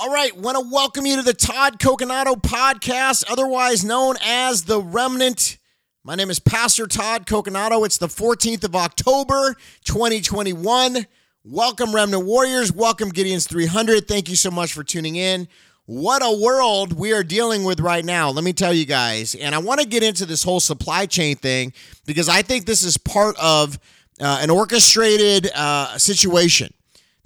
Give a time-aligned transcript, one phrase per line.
[0.00, 4.80] All right, want to welcome you to the Todd Coconato podcast, otherwise known as The
[4.80, 5.58] Remnant.
[6.04, 7.84] My name is Pastor Todd Coconato.
[7.84, 11.04] It's the 14th of October, 2021.
[11.42, 12.72] Welcome, Remnant Warriors.
[12.72, 14.06] Welcome, Gideon's 300.
[14.06, 15.48] Thank you so much for tuning in.
[15.86, 18.30] What a world we are dealing with right now.
[18.30, 19.34] Let me tell you guys.
[19.34, 21.72] And I want to get into this whole supply chain thing
[22.06, 23.80] because I think this is part of
[24.20, 26.72] uh, an orchestrated uh, situation.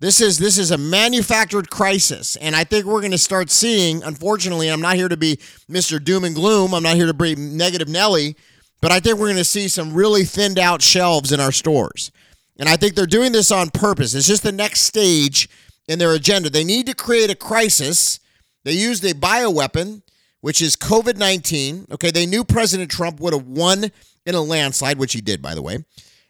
[0.03, 4.02] This is this is a manufactured crisis, and I think we're going to start seeing.
[4.02, 5.37] Unfortunately, I'm not here to be
[5.70, 6.02] Mr.
[6.02, 6.74] Doom and Gloom.
[6.74, 8.34] I'm not here to be negative Nelly,
[8.80, 12.10] but I think we're going to see some really thinned out shelves in our stores,
[12.59, 14.12] and I think they're doing this on purpose.
[14.12, 15.48] It's just the next stage
[15.87, 16.51] in their agenda.
[16.51, 18.19] They need to create a crisis.
[18.65, 20.02] They used a bioweapon,
[20.41, 21.87] which is COVID 19.
[21.93, 23.93] Okay, they knew President Trump would have won
[24.27, 25.84] in a landslide, which he did, by the way.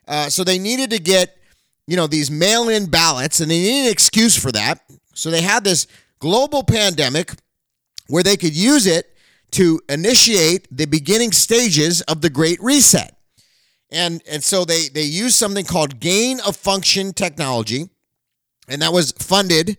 [0.06, 1.38] Uh, so they needed to get
[1.86, 4.80] you know, these mail in ballots, and they need an excuse for that.
[5.14, 5.86] So they had this
[6.18, 7.32] global pandemic
[8.08, 9.06] where they could use it
[9.52, 13.16] to initiate the beginning stages of the Great Reset.
[13.90, 17.90] And, and so they, they used something called gain of function technology,
[18.68, 19.76] and that was funded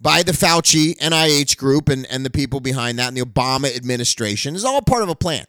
[0.00, 4.54] by the Fauci NIH group and, and the people behind that and the Obama administration.
[4.54, 5.44] It's all part of a plan.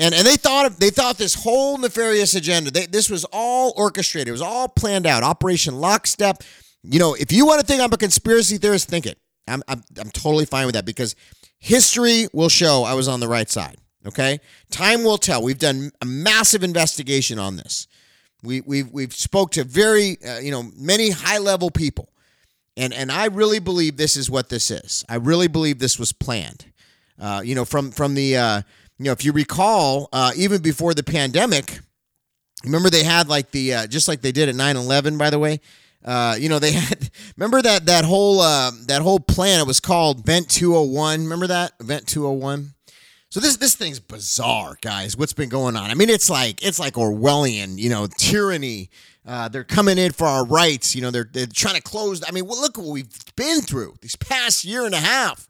[0.00, 2.70] And, and they thought they thought this whole nefarious agenda.
[2.70, 4.28] They, this was all orchestrated.
[4.28, 5.22] It was all planned out.
[5.22, 6.42] Operation Lockstep.
[6.82, 9.18] You know, if you want to think I'm a conspiracy theorist, think it.
[9.46, 11.14] I'm, I'm, I'm totally fine with that because
[11.58, 13.76] history will show I was on the right side.
[14.06, 14.40] Okay,
[14.70, 15.42] time will tell.
[15.42, 17.86] We've done a massive investigation on this.
[18.42, 22.08] We we've we've spoke to very uh, you know many high level people,
[22.74, 25.04] and and I really believe this is what this is.
[25.10, 26.64] I really believe this was planned.
[27.20, 28.62] Uh, you know, from from the uh,
[29.00, 31.80] you know, if you recall, uh, even before the pandemic,
[32.64, 35.58] remember they had like the uh, just like they did at 9-11, by the way.
[36.04, 39.58] Uh, you know, they had remember that that whole uh, that whole plan.
[39.58, 41.22] It was called Event 201.
[41.22, 42.74] Remember that Event 201.
[43.30, 45.16] So this this thing's bizarre, guys.
[45.16, 45.90] What's been going on?
[45.90, 48.90] I mean, it's like it's like Orwellian, you know, tyranny.
[49.26, 50.94] Uh, they're coming in for our rights.
[50.94, 52.22] You know, they're they're trying to close.
[52.28, 55.48] I mean, well, look what we've been through these past year and a half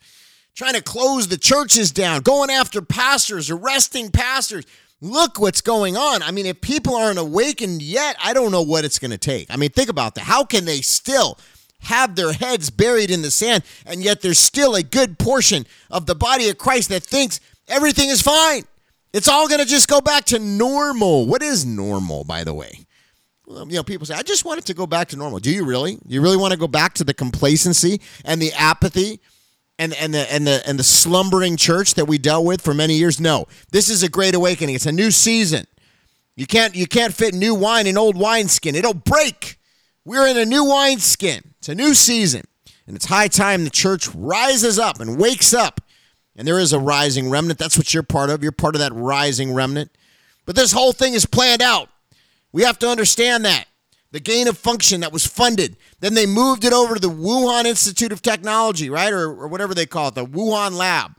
[0.55, 4.65] trying to close the churches down, going after pastors, arresting pastors.
[5.01, 6.23] Look what's going on.
[6.23, 9.47] I mean, if people aren't awakened yet, I don't know what it's going to take.
[9.51, 10.23] I mean, think about that.
[10.23, 11.39] How can they still
[11.81, 16.05] have their heads buried in the sand and yet there's still a good portion of
[16.05, 18.65] the body of Christ that thinks everything is fine?
[19.13, 21.27] It's all going to just go back to normal.
[21.27, 22.85] What is normal, by the way?
[23.47, 25.41] Well, you know, people say, I just want it to go back to normal.
[25.41, 25.99] Do you really?
[26.07, 29.19] You really want to go back to the complacency and the apathy
[29.81, 32.95] and and the and the and the slumbering church that we dealt with for many
[32.95, 33.19] years.
[33.19, 34.75] No, this is a great awakening.
[34.75, 35.67] It's a new season.
[36.37, 38.75] You can't you can't fit new wine in old wineskin.
[38.75, 39.59] It'll break.
[40.05, 41.55] We're in a new wineskin.
[41.59, 42.43] It's a new season,
[42.87, 45.81] and it's high time the church rises up and wakes up.
[46.37, 47.59] And there is a rising remnant.
[47.59, 48.43] That's what you're part of.
[48.43, 49.91] You're part of that rising remnant.
[50.45, 51.89] But this whole thing is planned out.
[52.53, 53.67] We have to understand that
[54.13, 55.77] the gain of function that was funded.
[56.01, 59.13] Then they moved it over to the Wuhan Institute of Technology, right?
[59.13, 61.13] Or, or whatever they call it, the Wuhan lab.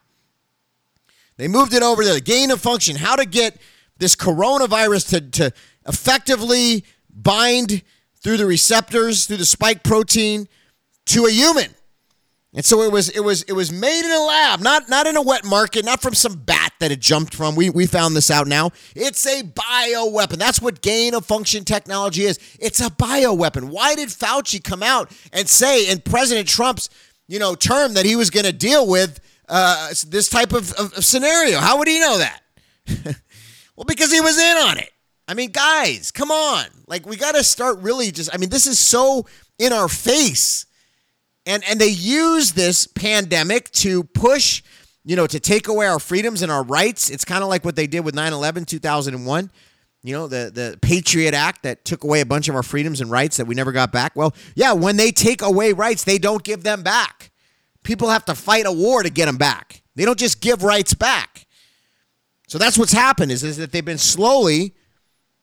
[1.38, 3.58] They moved it over to the gain of function, how to get
[3.98, 5.54] this coronavirus to, to
[5.88, 7.84] effectively bind
[8.22, 10.48] through the receptors, through the spike protein
[11.08, 11.74] to a human.
[12.54, 15.16] And so it was it was it was made in a lab, not not in
[15.16, 17.56] a wet market, not from some bat that it jumped from.
[17.56, 18.72] We we found this out now.
[18.96, 20.38] It's a bioweapon.
[20.38, 22.38] That's what gain of function technology is.
[22.60, 23.70] It's a bioweapon.
[23.70, 26.90] Why did Fauci come out and say in President Trump's
[27.28, 30.94] you know term that he was going to deal with uh, this type of, of,
[30.94, 31.60] of scenario?
[31.60, 32.42] How would he know that?
[33.76, 34.92] well, because he was in on it.
[35.28, 36.66] I mean, guys, come on.
[36.88, 38.34] Like we got to start really just.
[38.34, 39.26] I mean, this is so
[39.58, 40.66] in our face
[41.46, 44.62] and and they use this pandemic to push
[45.06, 47.76] you know to take away our freedoms and our rights it's kind of like what
[47.76, 49.50] they did with 9-11 2001
[50.04, 53.12] you know the the patriot act that took away a bunch of our freedoms and
[53.12, 54.16] rights that we never got back.
[54.16, 57.32] Well yeah when they take away rights they don't give them back.
[57.84, 59.82] People have to fight a war to get them back.
[59.96, 61.48] They don't just give rights back.
[62.48, 64.76] So that's what's happened is, is that they've been slowly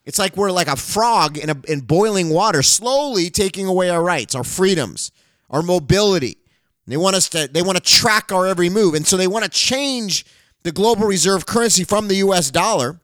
[0.05, 4.03] it's like we're like a frog in, a, in boiling water slowly taking away our
[4.03, 5.13] rights our freedoms
[5.51, 6.37] our mobility.
[6.89, 8.95] They want us to they want to track our every move.
[8.95, 10.25] And so they want to change
[10.63, 13.01] the global reserve currency from the US dollar,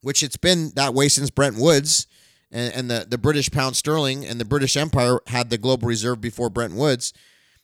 [0.00, 2.06] which it's been that way since Bretton Woods
[2.50, 6.20] and, and the, the British pound sterling and the British Empire had the global reserve
[6.20, 7.12] before Bretton Woods.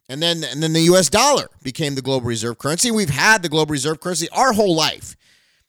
[0.08, 2.90] And then and then the US dollar became the global reserve currency.
[2.90, 5.16] We've had the global reserve currency our whole life.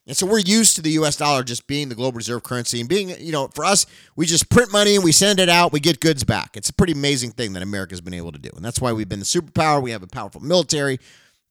[0.09, 2.89] And so we're used to the US dollar just being the global reserve currency and
[2.89, 3.85] being, you know, for us,
[4.15, 6.57] we just print money and we send it out, we get goods back.
[6.57, 8.49] It's a pretty amazing thing that America's been able to do.
[8.55, 9.79] And that's why we've been the superpower.
[9.79, 10.99] We have a powerful military.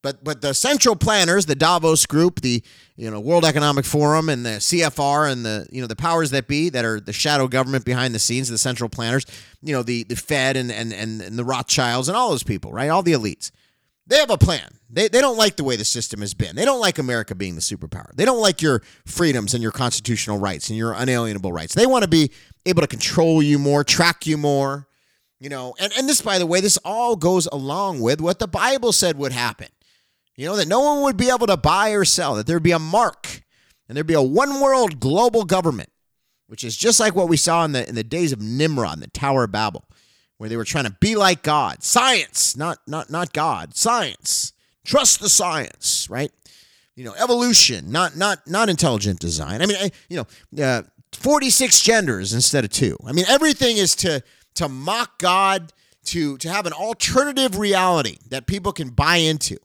[0.02, 2.62] But but the central planners, the Davos group, the
[2.96, 6.48] you know World Economic Forum and the CFR and the you know the powers that
[6.48, 9.24] be that are the shadow government behind the scenes, the central planners,
[9.60, 12.72] you know the the Fed and and and, and the Rothschilds and all those people,
[12.72, 12.90] right?
[12.90, 13.50] All the elites.
[14.08, 14.78] They have a plan.
[14.90, 16.56] They, they don't like the way the system has been.
[16.56, 18.10] They don't like America being the superpower.
[18.14, 21.74] They don't like your freedoms and your constitutional rights and your unalienable rights.
[21.74, 22.30] They want to be
[22.64, 24.88] able to control you more, track you more,
[25.38, 25.74] you know.
[25.78, 29.18] And, and this, by the way, this all goes along with what the Bible said
[29.18, 29.68] would happen.
[30.36, 32.70] You know, that no one would be able to buy or sell, that there'd be
[32.70, 33.42] a mark
[33.88, 35.90] and there'd be a one world global government,
[36.46, 39.08] which is just like what we saw in the, in the days of Nimrod, the
[39.08, 39.84] Tower of Babel
[40.38, 41.82] where they were trying to be like God.
[41.82, 43.76] Science, not not not God.
[43.76, 44.52] Science.
[44.84, 46.32] Trust the science, right?
[46.96, 49.60] You know, evolution, not not not intelligent design.
[49.60, 50.82] I mean, I, you know, uh,
[51.12, 52.96] 46 genders instead of two.
[53.06, 54.22] I mean, everything is to
[54.54, 55.72] to mock God,
[56.06, 59.58] to to have an alternative reality that people can buy into,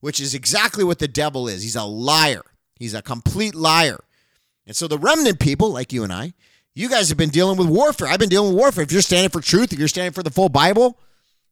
[0.00, 1.62] which is exactly what the devil is.
[1.62, 2.42] He's a liar.
[2.78, 4.00] He's a complete liar.
[4.66, 6.34] And so the remnant people, like you and I,
[6.76, 8.06] you guys have been dealing with warfare.
[8.06, 8.84] I've been dealing with warfare.
[8.84, 10.98] If you're standing for truth, if you're standing for the full Bible,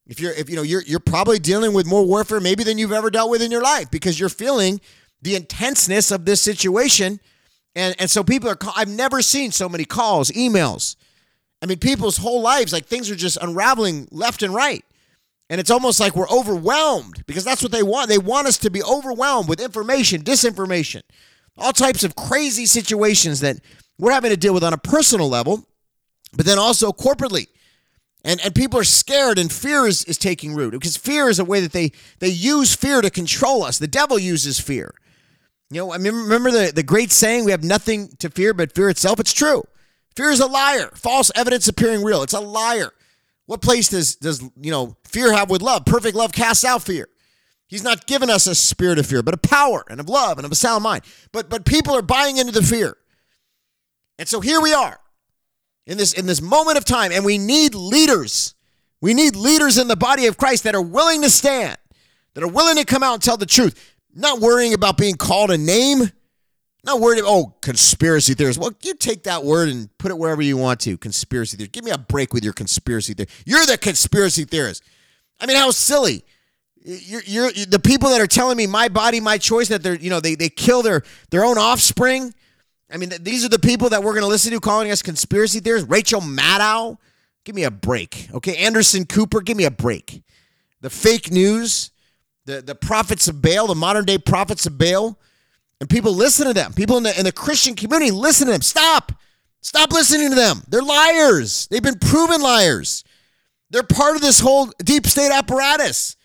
[0.07, 2.93] if you're if you know you're you're probably dealing with more warfare maybe than you've
[2.93, 4.83] ever dealt with in your life because you're feeling
[5.23, 7.21] the intenseness of this situation.
[7.75, 10.95] And and so people are I've never seen so many calls, emails.
[11.63, 14.85] I mean, people's whole lives like things are just unraveling left and right.
[15.49, 18.11] And it's almost like we're overwhelmed because that's what they want.
[18.11, 21.03] They want us to be overwhelmed with information, disinformation,
[21.57, 23.61] all types of crazy situations that
[23.99, 25.67] we're having to deal with on a personal level,
[26.37, 27.49] but then also corporately.
[28.25, 31.45] And, and people are scared and fear is, is taking root because fear is a
[31.45, 33.79] way that they, they use fear to control us.
[33.79, 34.95] The devil uses fear.
[35.71, 38.75] You know, I mean, remember the, the great saying, we have nothing to fear but
[38.75, 39.21] fear itself?
[39.21, 39.65] It's true.
[40.17, 40.91] Fear is a liar.
[40.95, 42.23] False evidence appearing real.
[42.23, 42.93] It's a liar.
[43.47, 45.85] What place does, does you know, fear have with love?
[45.85, 47.09] Perfect love casts out fear.
[47.67, 50.45] He's not given us a spirit of fear, but a power and of love and
[50.45, 51.03] of a sound mind.
[51.33, 52.97] But but people are buying into the fear.
[54.19, 54.99] And so here we are
[55.87, 58.55] in this in this moment of time and we need leaders.
[59.01, 61.77] We need leaders in the body of Christ that are willing to stand,
[62.35, 65.51] that are willing to come out and tell the truth, not worrying about being called
[65.51, 66.11] a name,
[66.85, 68.59] not worried about, oh, conspiracy theorists.
[68.59, 70.97] Well, you take that word and put it wherever you want to.
[70.97, 71.69] Conspiracy theory.
[71.69, 73.29] Give me a break with your conspiracy theory.
[73.45, 74.83] You're the conspiracy theorist.
[75.41, 76.25] I mean, how silly.
[76.83, 80.11] You're, you're the people that are telling me my body, my choice, that they're, you
[80.11, 82.35] know, they, they kill their, their own offspring
[82.91, 85.61] I mean, these are the people that we're going to listen to calling us conspiracy
[85.61, 85.89] theorists.
[85.89, 86.99] Rachel Maddow,
[87.45, 88.29] give me a break.
[88.33, 90.23] Okay, Anderson Cooper, give me a break.
[90.81, 91.91] The fake news,
[92.45, 95.19] the, the prophets of Baal, the modern day prophets of Baal,
[95.81, 96.73] and people listen to them.
[96.73, 98.63] People in the, in the Christian community listen to them.
[98.63, 99.13] Stop.
[99.61, 100.63] Stop listening to them.
[100.69, 101.67] They're liars.
[101.69, 103.03] They've been proven liars.
[103.71, 106.17] They're part of this whole deep state apparatus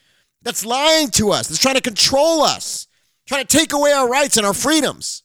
[0.41, 2.87] that's lying to us, that's trying to control us,
[3.27, 5.23] trying to take away our rights and our freedoms.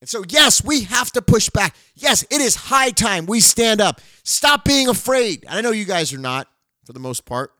[0.00, 1.76] And so, yes, we have to push back.
[1.94, 4.00] Yes, it is high time we stand up.
[4.22, 5.44] Stop being afraid.
[5.48, 6.48] I know you guys are not,
[6.86, 7.52] for the most part.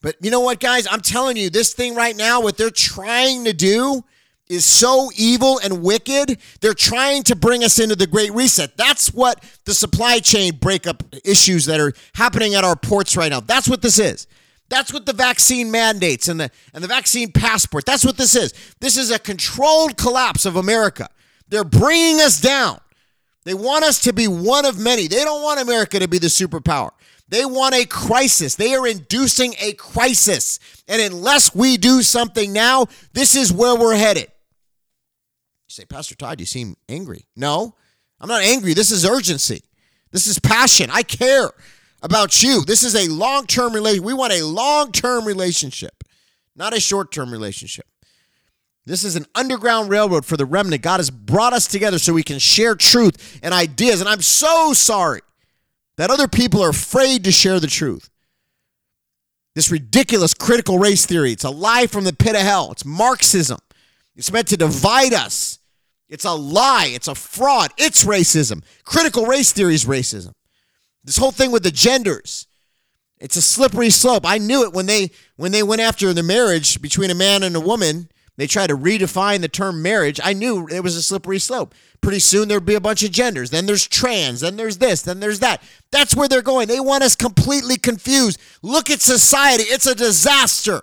[0.00, 0.86] But you know what, guys?
[0.90, 4.04] I'm telling you, this thing right now, what they're trying to do
[4.48, 6.38] is so evil and wicked.
[6.60, 8.76] They're trying to bring us into the Great Reset.
[8.76, 13.40] That's what the supply chain breakup issues that are happening at our ports right now.
[13.40, 14.26] That's what this is.
[14.68, 17.86] That's what the vaccine mandates and the and the vaccine passport.
[17.86, 18.52] That's what this is.
[18.80, 21.08] This is a controlled collapse of America.
[21.48, 22.80] They're bringing us down.
[23.44, 25.06] They want us to be one of many.
[25.06, 26.90] They don't want America to be the superpower.
[27.30, 28.54] They want a crisis.
[28.56, 30.58] They are inducing a crisis.
[30.86, 34.28] And unless we do something now, this is where we're headed.
[35.68, 37.26] You say, Pastor Todd, you seem angry.
[37.36, 37.74] No,
[38.20, 38.74] I'm not angry.
[38.74, 39.62] This is urgency.
[40.10, 40.88] This is passion.
[40.90, 41.50] I care
[42.02, 42.64] about you.
[42.64, 44.04] This is a long term relation.
[44.04, 46.04] We want a long term relationship,
[46.56, 47.86] not a short term relationship.
[48.86, 50.80] This is an underground railroad for the remnant.
[50.80, 54.00] God has brought us together so we can share truth and ideas.
[54.00, 55.20] And I'm so sorry
[55.98, 58.08] that other people are afraid to share the truth.
[59.54, 62.72] This ridiculous critical race theory, it's a lie from the pit of hell.
[62.72, 63.58] It's Marxism.
[64.16, 65.58] It's meant to divide us.
[66.08, 66.90] It's a lie.
[66.90, 67.72] It's a fraud.
[67.76, 68.62] It's racism.
[68.84, 70.32] Critical race theory is racism.
[71.08, 72.46] This whole thing with the genders.
[73.18, 74.26] It's a slippery slope.
[74.26, 77.56] I knew it when they when they went after the marriage between a man and
[77.56, 78.10] a woman.
[78.36, 80.20] They tried to redefine the term marriage.
[80.22, 81.74] I knew it was a slippery slope.
[82.02, 83.48] Pretty soon there'd be a bunch of genders.
[83.48, 84.40] Then there's trans.
[84.40, 85.00] Then there's this.
[85.00, 85.62] Then there's that.
[85.90, 86.68] That's where they're going.
[86.68, 88.38] They want us completely confused.
[88.60, 89.62] Look at society.
[89.62, 90.82] It's a disaster.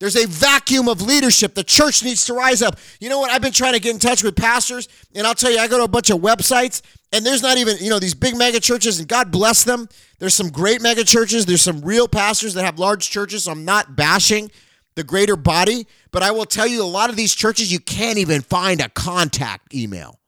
[0.00, 1.54] There's a vacuum of leadership.
[1.54, 2.78] The church needs to rise up.
[3.00, 3.30] You know what?
[3.30, 5.76] I've been trying to get in touch with pastors, and I'll tell you, I go
[5.76, 6.80] to a bunch of websites,
[7.12, 9.88] and there's not even, you know, these big mega churches, and God bless them.
[10.18, 11.44] There's some great mega churches.
[11.44, 13.44] There's some real pastors that have large churches.
[13.44, 14.50] So I'm not bashing
[14.94, 18.16] the greater body, but I will tell you, a lot of these churches, you can't
[18.16, 20.18] even find a contact email.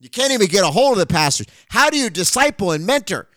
[0.00, 1.46] You can't even get a hold of the pastors.
[1.68, 3.28] How do you disciple and mentor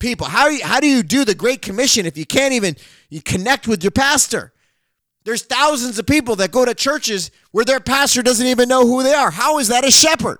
[0.00, 0.26] people?
[0.26, 2.76] How, how do you do the Great Commission if you can't even
[3.10, 4.52] you connect with your pastor?
[5.24, 9.02] There's thousands of people that go to churches where their pastor doesn't even know who
[9.02, 9.30] they are.
[9.30, 10.38] How is that a shepherd?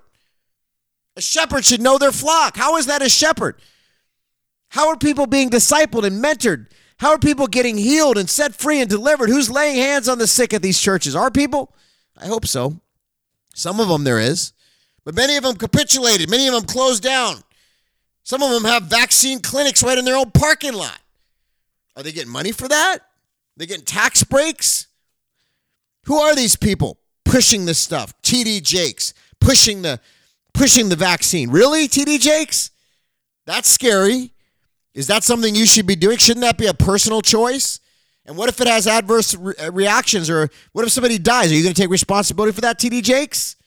[1.15, 2.57] A shepherd should know their flock.
[2.57, 3.61] How is that a shepherd?
[4.69, 6.67] How are people being discipled and mentored?
[6.97, 9.29] How are people getting healed and set free and delivered?
[9.29, 11.15] Who's laying hands on the sick at these churches?
[11.15, 11.75] Are people?
[12.17, 12.79] I hope so.
[13.53, 14.53] Some of them there is.
[15.03, 17.37] But many of them capitulated, many of them closed down.
[18.23, 20.99] Some of them have vaccine clinics right in their own parking lot.
[21.95, 22.99] Are they getting money for that?
[23.61, 24.87] They getting tax breaks?
[26.05, 28.19] Who are these people pushing this stuff?
[28.23, 29.99] TD Jakes pushing the
[30.51, 31.51] pushing the vaccine.
[31.51, 32.71] Really, TD Jakes?
[33.45, 34.33] That's scary.
[34.95, 36.17] Is that something you should be doing?
[36.17, 37.79] Shouldn't that be a personal choice?
[38.25, 41.51] And what if it has adverse re- uh, reactions or what if somebody dies?
[41.51, 43.57] Are you going to take responsibility for that, TD Jakes?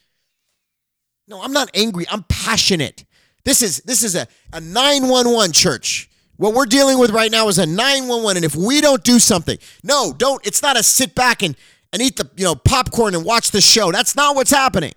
[1.25, 2.05] No, I'm not angry.
[2.11, 3.05] I'm passionate.
[3.45, 6.09] This is this is a, a 911 church.
[6.37, 9.57] What we're dealing with right now is a 911 and if we don't do something.
[9.83, 10.45] No, don't.
[10.45, 11.55] It's not a sit back and
[11.93, 13.89] and eat the, you know, popcorn and watch the show.
[13.89, 14.91] That's not what's happening.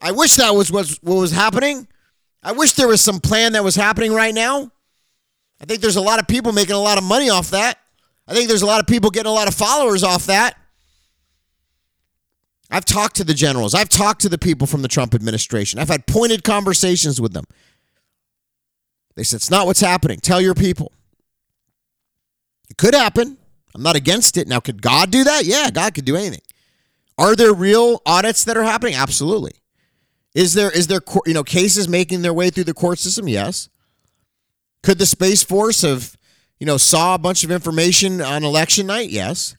[0.00, 1.86] I wish that was what, what was happening.
[2.42, 4.72] I wish there was some plan that was happening right now.
[5.60, 7.78] I think there's a lot of people making a lot of money off that.
[8.26, 10.56] I think there's a lot of people getting a lot of followers off that.
[12.70, 13.74] I've talked to the generals.
[13.74, 15.78] I've talked to the people from the Trump administration.
[15.78, 17.44] I've had pointed conversations with them.
[19.14, 20.20] They said, it's not what's happening.
[20.20, 20.92] Tell your people.
[22.70, 23.36] It could happen.
[23.74, 24.48] I'm not against it.
[24.48, 25.44] Now, could God do that?
[25.44, 26.40] Yeah, God could do anything.
[27.18, 28.94] Are there real audits that are happening?
[28.94, 29.52] Absolutely.
[30.34, 33.28] Is there is there you know cases making their way through the court system?
[33.28, 33.68] Yes.
[34.82, 36.16] Could the Space Force have
[36.58, 39.10] you know saw a bunch of information on election night?
[39.10, 39.56] Yes.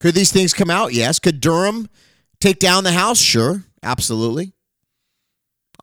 [0.00, 0.92] Could these things come out?
[0.92, 1.18] Yes.
[1.18, 1.88] Could Durham
[2.40, 3.18] take down the House?
[3.18, 4.52] Sure, absolutely.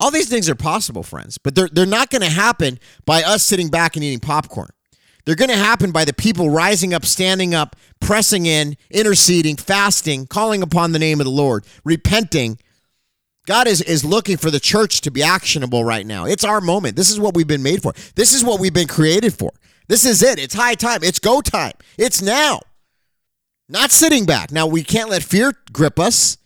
[0.00, 3.44] All these things are possible, friends, but they're, they're not going to happen by us
[3.44, 4.70] sitting back and eating popcorn.
[5.24, 10.26] They're going to happen by the people rising up, standing up, pressing in, interceding, fasting,
[10.26, 12.58] calling upon the name of the Lord, repenting.
[13.46, 16.24] God is, is looking for the church to be actionable right now.
[16.24, 16.96] It's our moment.
[16.96, 17.92] This is what we've been made for.
[18.14, 19.52] This is what we've been created for.
[19.88, 20.38] This is it.
[20.38, 21.00] It's high time.
[21.02, 21.72] It's go time.
[21.98, 22.60] It's now.
[23.68, 24.50] Not sitting back.
[24.50, 26.38] Now we can't let fear grip us.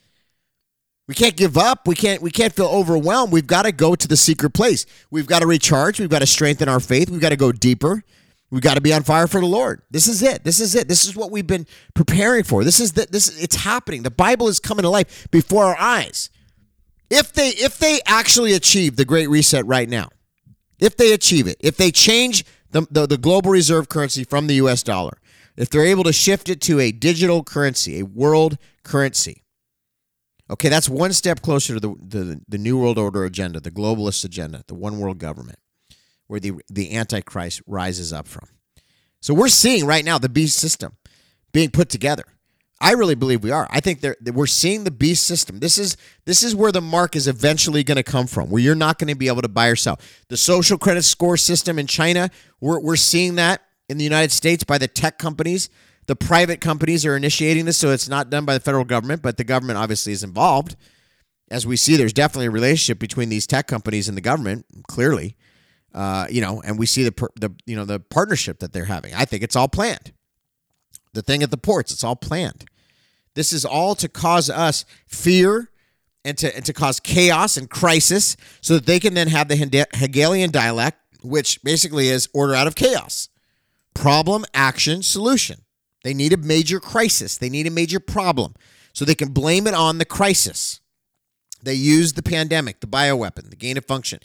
[1.07, 1.87] We can't give up.
[1.87, 3.33] We can't we can't feel overwhelmed.
[3.33, 4.87] We've got to go to the secret place.
[5.11, 6.01] We've got to recharge.
[6.01, 7.11] We've got to strengthen our faith.
[7.11, 8.03] We've got to go deeper.
[8.51, 9.83] We've got to be on fire for the Lord.
[9.91, 10.45] This is it.
[10.45, 10.87] This is it.
[10.87, 12.63] This is what we've been preparing for.
[12.63, 14.03] This is the, this it's happening.
[14.03, 16.31] The Bible is coming to life before our eyes.
[17.11, 20.09] If they if they actually achieve the great reset right now,
[20.79, 24.55] if they achieve it, if they change the, the, the global reserve currency from the
[24.55, 25.19] US dollar,
[25.57, 29.44] if they're able to shift it to a digital currency, a world currency.
[30.51, 34.25] Okay, that's one step closer to the, the, the New World Order agenda, the globalist
[34.25, 35.59] agenda, the one world government,
[36.27, 38.49] where the, the Antichrist rises up from.
[39.21, 40.97] So we're seeing right now the beast system
[41.53, 42.25] being put together.
[42.79, 43.67] I really believe we are.
[43.71, 45.61] I think we're seeing the beast system.
[45.61, 45.97] This is
[46.27, 49.09] this is where the mark is eventually going to come from, where you're not going
[49.09, 49.99] to be able to buy or sell.
[50.29, 52.29] The social credit score system in China,
[52.61, 55.71] we're, we're seeing that in the United States by the tech companies.
[56.07, 59.37] The private companies are initiating this, so it's not done by the federal government, but
[59.37, 60.77] the government obviously is involved.
[61.51, 65.37] As we see, there's definitely a relationship between these tech companies and the government, clearly.
[65.95, 69.15] Uh, you know, and we see the the you know the partnership that they're having.
[69.15, 70.13] I think it's all planned.
[71.13, 72.65] The thing at the ports, it's all planned.
[73.35, 75.71] This is all to cause us fear
[76.25, 79.87] and to and to cause chaos and crisis, so that they can then have the
[79.95, 83.29] Hegelian dialect, which basically is order out of chaos
[83.95, 85.64] problem, action, solution.
[86.05, 88.55] They need a major crisis, they need a major problem.
[88.93, 90.81] So they can blame it on the crisis.
[91.65, 94.21] They use the pandemic, the bioweapon, the gain of function.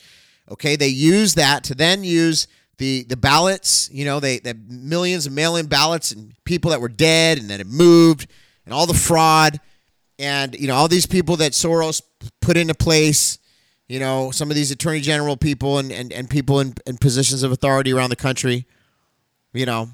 [0.52, 5.26] Okay, they use that to then use the the ballots, you know, they, the millions
[5.26, 8.28] of mail-in ballots and people that were dead and that had moved
[8.66, 9.60] and all the fraud
[10.20, 12.02] and you know all these people that Soros
[12.42, 13.40] put into place,
[13.88, 17.42] you know, some of these attorney general people and, and, and people in, in positions
[17.42, 18.66] of authority around the country
[19.54, 19.90] you know.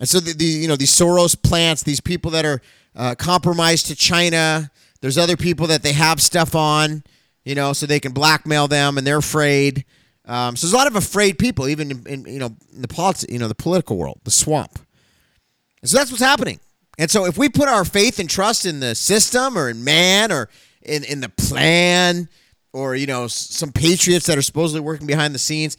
[0.00, 2.60] And so the, the you know these Soros plants, these people that are
[2.94, 4.70] uh, compromised to China.
[5.00, 7.04] There's other people that they have stuff on,
[7.44, 9.84] you know, so they can blackmail them, and they're afraid.
[10.24, 12.88] Um, so there's a lot of afraid people, even in, in you know in the
[12.88, 14.78] politics, you know, the political world, the swamp.
[15.80, 16.60] And so that's what's happening.
[16.98, 20.32] And so if we put our faith and trust in the system or in man
[20.32, 20.48] or
[20.82, 22.28] in, in the plan
[22.72, 25.76] or, you know, some patriots that are supposedly working behind the scenes,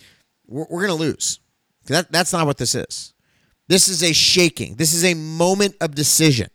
[0.47, 1.39] we're, we're going to lose.
[1.87, 3.13] That, that's not what this is.
[3.69, 4.75] This is a shaking.
[4.75, 6.49] This is a moment of decision.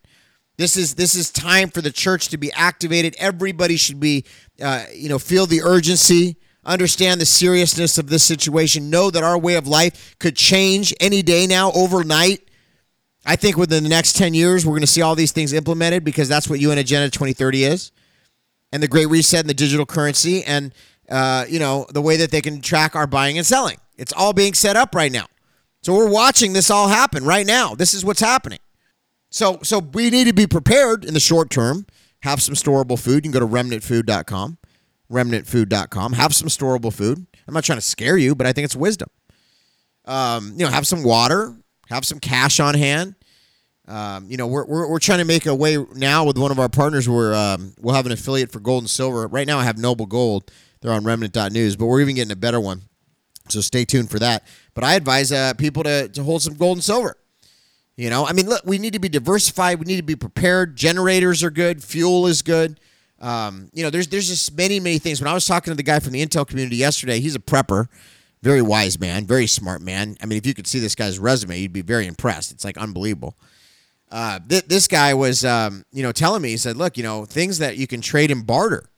[0.56, 3.14] This is this is time for the church to be activated.
[3.18, 4.24] Everybody should be,
[4.60, 9.38] uh, you know, feel the urgency, understand the seriousness of this situation, know that our
[9.38, 12.50] way of life could change any day now, overnight.
[13.24, 16.04] I think within the next 10 years, we're going to see all these things implemented
[16.04, 17.92] because that's what UN Agenda 2030 is.
[18.72, 20.74] And the Great Reset and the digital currency and,
[21.08, 23.78] uh, you know, the way that they can track our buying and selling.
[23.96, 25.26] It's all being set up right now.
[25.84, 27.74] So we're watching this all happen right now.
[27.74, 28.58] This is what's happening.
[29.28, 31.86] So, so we need to be prepared in the short term.
[32.22, 33.16] Have some storable food.
[33.16, 34.56] You can go to remnantfood.com,
[35.12, 36.12] remnantfood.com.
[36.14, 37.26] Have some storable food.
[37.46, 39.10] I'm not trying to scare you, but I think it's wisdom.
[40.06, 41.54] Um, you know, have some water,
[41.90, 43.14] have some cash on hand.
[43.86, 46.58] Um, you know, we're, we're, we're trying to make a way now with one of
[46.58, 49.26] our partners where um, we'll have an affiliate for gold and silver.
[49.26, 50.50] Right now, I have Noble Gold.
[50.80, 52.84] They're on remnant.news, but we're even getting a better one.
[53.48, 54.44] So stay tuned for that.
[54.74, 57.16] But I advise uh, people to, to hold some gold and silver.
[57.96, 59.78] You know, I mean, look, we need to be diversified.
[59.78, 60.76] We need to be prepared.
[60.76, 61.82] Generators are good.
[61.84, 62.80] Fuel is good.
[63.20, 65.20] Um, you know, there's there's just many many things.
[65.20, 67.86] When I was talking to the guy from the Intel community yesterday, he's a prepper,
[68.42, 70.16] very wise man, very smart man.
[70.20, 72.50] I mean, if you could see this guy's resume, you'd be very impressed.
[72.50, 73.36] It's like unbelievable.
[74.10, 76.50] Uh, th- this guy was, um, you know, telling me.
[76.50, 78.90] He said, "Look, you know, things that you can trade and barter."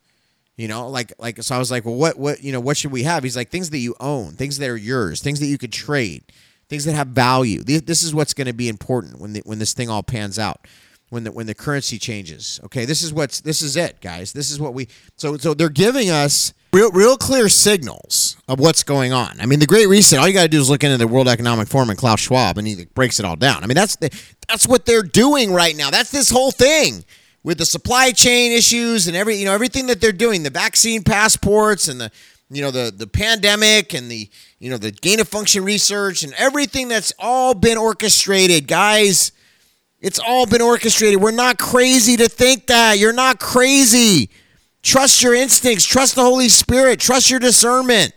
[0.57, 1.55] You know, like like so.
[1.55, 3.71] I was like, "Well, what what you know, what should we have?" He's like, "Things
[3.71, 6.33] that you own, things that are yours, things that you could trade."
[6.69, 7.63] things that have value.
[7.63, 10.67] This is what's going to be important when the, when this thing all pans out.
[11.09, 14.33] When the when the currency changes, okay, this is what's this is it, guys.
[14.33, 18.83] This is what we so so they're giving us real real clear signals of what's
[18.83, 19.41] going on.
[19.41, 20.19] I mean, the Great Reset.
[20.19, 22.59] All you got to do is look into the World Economic Forum and Klaus Schwab,
[22.59, 23.63] and he breaks it all down.
[23.63, 24.11] I mean, that's the,
[24.49, 25.91] that's what they're doing right now.
[25.91, 27.05] That's this whole thing
[27.47, 31.05] with the supply chain issues and every you know everything that they're doing, the vaccine
[31.05, 32.11] passports and the
[32.51, 36.35] you know the the pandemic and the you know the gain of function research and
[36.35, 39.31] everything that's all been orchestrated guys.
[40.01, 41.23] It's all been orchestrated.
[41.23, 42.99] We're not crazy to think that.
[42.99, 44.29] You're not crazy.
[44.83, 45.87] Trust your instincts.
[45.87, 46.99] Trust the holy spirit.
[46.99, 48.13] Trust your discernment.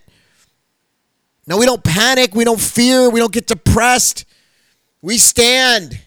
[1.46, 2.34] No we don't panic.
[2.34, 3.12] We don't fear.
[3.12, 4.26] We don't get depressed.
[5.04, 6.00] We stand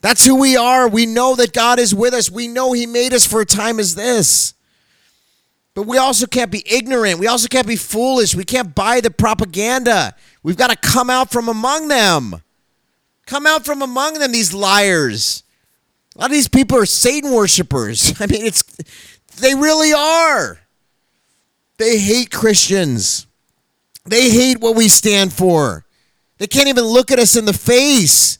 [0.00, 3.12] that's who we are we know that god is with us we know he made
[3.12, 4.54] us for a time as this
[5.78, 7.20] but we also can't be ignorant.
[7.20, 8.34] We also can't be foolish.
[8.34, 10.16] We can't buy the propaganda.
[10.42, 12.42] We've got to come out from among them.
[13.26, 15.44] Come out from among them, these liars.
[16.16, 18.12] A lot of these people are Satan worshipers.
[18.20, 18.64] I mean, it's
[19.36, 20.58] they really are.
[21.76, 23.28] They hate Christians.
[24.04, 25.84] They hate what we stand for.
[26.38, 28.37] They can't even look at us in the face.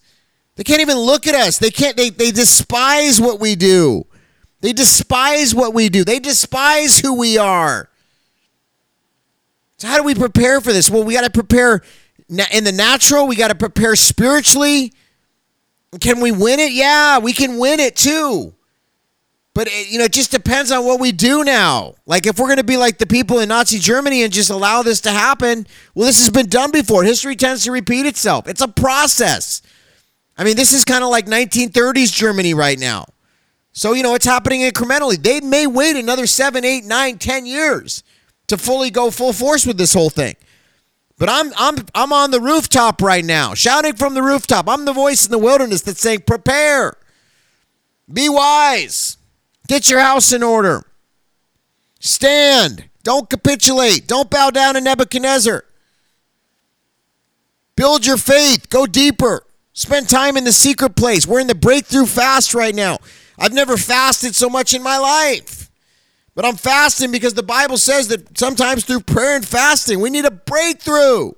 [0.58, 1.58] They can't even look at us.
[1.58, 4.04] They can't they, they despise what we do.
[4.60, 7.88] They despise what we do, they despise who we are.
[9.78, 10.90] So, how do we prepare for this?
[10.90, 11.82] Well, we got to prepare
[12.28, 14.92] in the natural, we got to prepare spiritually.
[16.00, 16.72] Can we win it?
[16.72, 18.52] Yeah, we can win it too.
[19.54, 21.94] But it, you know, it just depends on what we do now.
[22.04, 24.82] Like if we're going to be like the people in Nazi Germany and just allow
[24.82, 27.04] this to happen, well, this has been done before.
[27.04, 28.48] History tends to repeat itself.
[28.48, 29.62] It's a process.
[30.38, 33.06] I mean, this is kind of like 1930s Germany right now.
[33.72, 35.20] So, you know, it's happening incrementally.
[35.20, 38.02] They may wait another seven, eight, nine, ten years
[38.46, 40.36] to fully go full force with this whole thing.
[41.18, 44.68] But I'm I'm I'm on the rooftop right now, shouting from the rooftop.
[44.68, 46.96] I'm the voice in the wilderness that's saying, prepare.
[48.10, 49.16] Be wise.
[49.66, 50.84] Get your house in order.
[51.98, 52.88] Stand.
[53.02, 54.06] Don't capitulate.
[54.06, 55.64] Don't bow down to Nebuchadnezzar.
[57.74, 58.70] Build your faith.
[58.70, 59.44] Go deeper.
[59.78, 61.24] Spend time in the secret place.
[61.24, 62.98] We're in the breakthrough fast right now.
[63.38, 65.70] I've never fasted so much in my life.
[66.34, 70.24] But I'm fasting because the Bible says that sometimes through prayer and fasting, we need
[70.24, 71.30] a breakthrough.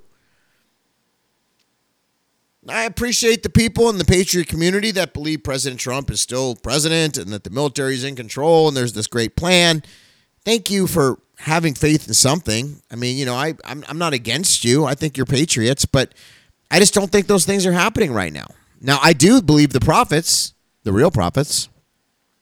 [2.67, 7.19] I appreciate the people in the Patriot community that believe President Trump is still president
[7.19, 9.83] and that the military is in control and there's this great plan.
[10.43, 12.81] Thank you for having faith in something.
[12.89, 14.83] I mean, you know, I, I'm, I'm not against you.
[14.83, 16.15] I think you're patriots, but
[16.71, 18.47] I just don't think those things are happening right now.
[18.79, 20.53] Now, I do believe the prophets,
[20.83, 21.69] the real prophets,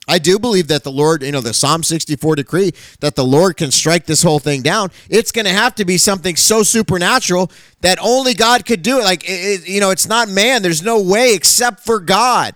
[0.09, 3.57] I do believe that the Lord, you know, the Psalm 64 decree that the Lord
[3.57, 4.89] can strike this whole thing down.
[5.07, 9.03] It's going to have to be something so supernatural that only God could do it.
[9.03, 10.63] Like, it, you know, it's not man.
[10.63, 12.55] There's no way except for God.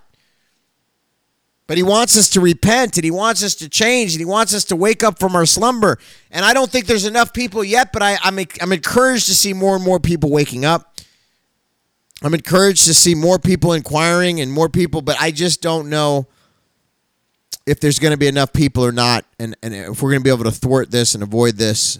[1.68, 4.54] But he wants us to repent and he wants us to change and he wants
[4.54, 6.00] us to wake up from our slumber.
[6.32, 9.54] And I don't think there's enough people yet, but I, I'm, I'm encouraged to see
[9.54, 10.94] more and more people waking up.
[12.24, 16.28] I'm encouraged to see more people inquiring and more people, but I just don't know
[17.66, 20.24] if there's going to be enough people or not, and, and if we're going to
[20.24, 22.00] be able to thwart this and avoid this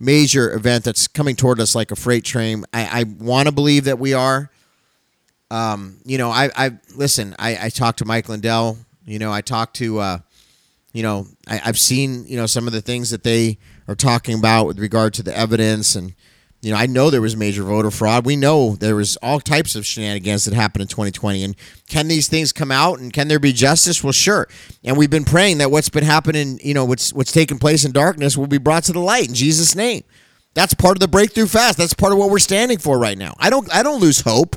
[0.00, 2.64] major event that's coming toward us like a freight train.
[2.72, 4.50] I, I want to believe that we are.
[5.50, 7.34] Um, you know, I, I listen.
[7.38, 8.78] I, I talked to Mike Lindell.
[9.06, 10.18] You know, I talked to, uh,
[10.92, 14.38] you know, I, I've seen you know some of the things that they are talking
[14.38, 16.14] about with regard to the evidence and
[16.60, 18.26] you know, I know there was major voter fraud.
[18.26, 21.44] We know there was all types of shenanigans that happened in 2020.
[21.44, 21.56] And
[21.88, 24.02] can these things come out and can there be justice?
[24.02, 24.48] Well, sure.
[24.82, 27.92] And we've been praying that what's been happening, you know, what's what's taking place in
[27.92, 30.02] darkness will be brought to the light in Jesus' name.
[30.54, 31.78] That's part of the breakthrough fast.
[31.78, 33.34] That's part of what we're standing for right now.
[33.38, 34.56] I don't I don't lose hope.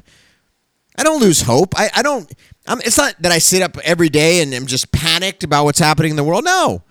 [0.98, 1.78] I don't lose hope.
[1.78, 2.32] I, I don't
[2.66, 5.80] I'm, it's not that I sit up every day and am just panicked about what's
[5.80, 6.46] happening in the world.
[6.46, 6.82] No.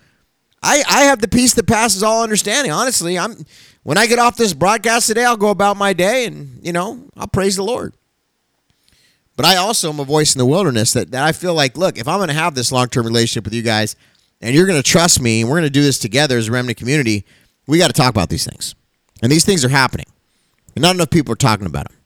[0.63, 2.71] I, I have the peace that passes all understanding.
[2.71, 3.45] Honestly, I'm
[3.83, 7.03] when I get off this broadcast today, I'll go about my day and, you know,
[7.17, 7.93] I'll praise the Lord.
[9.35, 11.97] But I also am a voice in the wilderness that, that I feel like, look,
[11.97, 13.95] if I'm going to have this long term relationship with you guys
[14.39, 16.51] and you're going to trust me and we're going to do this together as a
[16.51, 17.25] remnant community,
[17.65, 18.75] we got to talk about these things.
[19.23, 20.05] And these things are happening.
[20.75, 21.97] And not enough people are talking about them.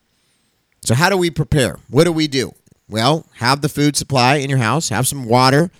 [0.81, 1.77] So, how do we prepare?
[1.89, 2.53] What do we do?
[2.87, 5.71] Well, have the food supply in your house, have some water.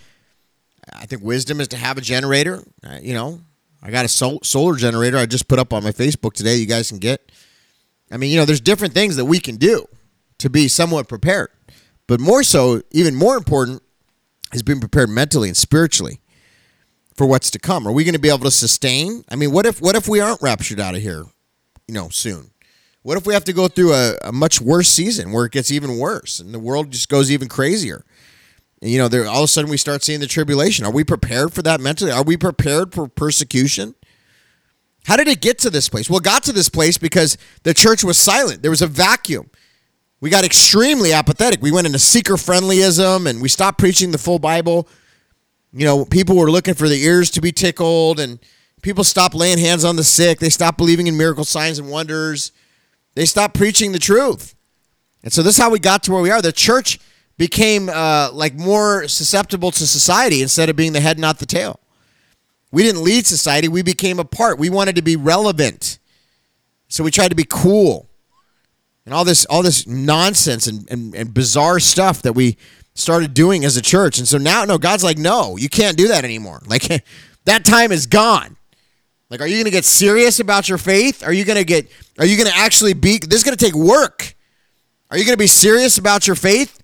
[0.98, 2.64] I think wisdom is to have a generator.
[2.84, 3.42] Uh, you know,
[3.82, 6.56] I got a sol- solar generator I just put up on my Facebook today.
[6.56, 7.32] You guys can get.
[8.12, 9.86] I mean, you know, there's different things that we can do
[10.40, 11.50] to be somewhat prepared.
[12.08, 13.82] But more so, even more important,
[14.54, 16.22] is being prepared mentally and spiritually
[17.16, 17.88] for what's to come.
[17.88, 19.24] Are we going to be able to sustain?
[19.30, 21.26] I mean, what if what if we aren't raptured out of here,
[21.88, 22.52] you know, soon?
[23.02, 25.72] What if we have to go through a, a much worse season where it gets
[25.72, 28.04] even worse and the world just goes even crazier?
[28.82, 30.86] You know, there all of a sudden we start seeing the tribulation.
[30.86, 32.12] Are we prepared for that mentally?
[32.12, 33.96] Are we prepared for persecution?
[35.06, 36.10] How did it get to this place?
[36.10, 38.62] Well, it got to this place because the church was silent.
[38.62, 39.50] There was a vacuum.
[40.20, 41.62] We got extremely apathetic.
[41.62, 44.88] We went into seeker friendlyism and we stopped preaching the full Bible.
[45.72, 48.40] You know, people were looking for the ears to be tickled and
[48.82, 50.40] people stopped laying hands on the sick.
[50.40, 52.52] They stopped believing in miracle signs and wonders.
[53.14, 54.56] They stopped preaching the truth.
[55.24, 56.42] And so this is how we got to where we are.
[56.42, 57.00] The church
[57.38, 61.80] became uh, like more susceptible to society instead of being the head, not the tail.
[62.72, 64.58] We didn't lead society, we became a part.
[64.60, 66.00] We wanted to be relevant.
[66.88, 68.10] So we tried to be cool.
[69.06, 72.58] And all this all this nonsense and, and, and bizarre stuff that we
[72.96, 74.18] started doing as a church.
[74.18, 76.62] And so now, no, God's like, no, you can't do that anymore.
[76.68, 77.04] Like
[77.46, 78.58] that time is gone.
[79.30, 81.24] Like, are you to get serious about your faith?
[81.24, 84.36] Are you to get, are you to actually be, this is going to take work.
[85.12, 86.82] Are you to be serious about your faith?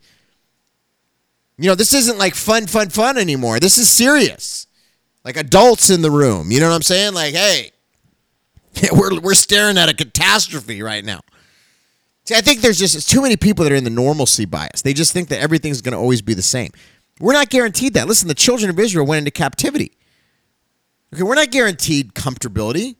[1.61, 3.59] You know, this isn't like fun, fun, fun anymore.
[3.59, 4.65] This is serious.
[5.23, 6.51] Like adults in the room.
[6.51, 7.13] You know what I'm saying?
[7.13, 7.71] Like, hey,
[8.91, 11.21] we're, we're staring at a catastrophe right now.
[12.25, 14.81] See, I think there's just too many people that are in the normalcy bias.
[14.81, 16.71] They just think that everything's going to always be the same.
[17.19, 18.07] We're not guaranteed that.
[18.07, 19.91] Listen, the children of Israel went into captivity.
[21.13, 22.95] Okay, we're not guaranteed comfortability.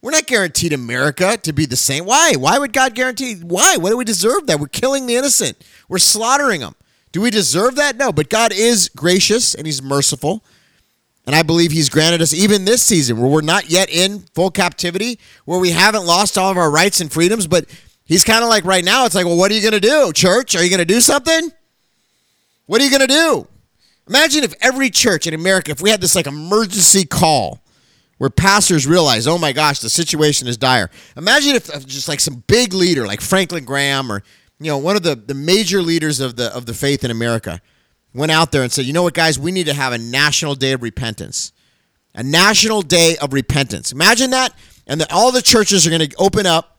[0.00, 2.06] We're not guaranteed America to be the same.
[2.06, 2.32] Why?
[2.38, 3.34] Why would God guarantee?
[3.34, 3.76] Why?
[3.76, 4.58] Why do we deserve that?
[4.58, 5.58] We're killing the innocent.
[5.86, 6.76] We're slaughtering them.
[7.12, 7.96] Do we deserve that?
[7.96, 10.44] No, but God is gracious and He's merciful.
[11.26, 14.50] And I believe He's granted us even this season where we're not yet in full
[14.50, 17.66] captivity, where we haven't lost all of our rights and freedoms, but
[18.04, 20.12] He's kind of like right now, it's like, well, what are you going to do,
[20.12, 20.56] church?
[20.56, 21.50] Are you going to do something?
[22.66, 23.46] What are you going to do?
[24.08, 27.60] Imagine if every church in America, if we had this like emergency call
[28.18, 30.90] where pastors realize, oh my gosh, the situation is dire.
[31.16, 34.22] Imagine if just like some big leader like Franklin Graham or
[34.60, 37.60] you know, one of the, the major leaders of the of the faith in America
[38.14, 40.54] went out there and said, you know what, guys, we need to have a national
[40.54, 41.52] day of repentance.
[42.14, 43.92] A national day of repentance.
[43.92, 44.52] Imagine that.
[44.86, 46.78] And that all the churches are going to open up.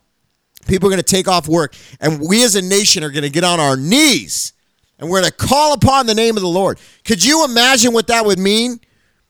[0.67, 1.73] People are going to take off work.
[1.99, 4.53] And we as a nation are going to get on our knees.
[4.99, 6.79] And we're going to call upon the name of the Lord.
[7.05, 8.79] Could you imagine what that would mean?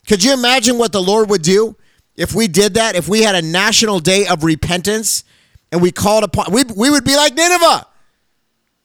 [0.07, 1.77] Could you imagine what the Lord would do
[2.15, 2.95] if we did that?
[2.95, 5.23] If we had a national day of repentance
[5.71, 7.85] and we called upon, we, we would be like Nineveh